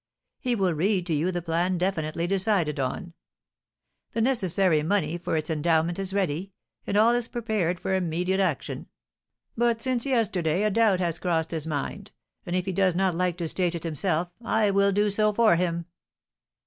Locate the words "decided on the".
2.25-4.21